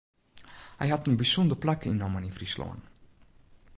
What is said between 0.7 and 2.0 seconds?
Hy hat in bysûnder plak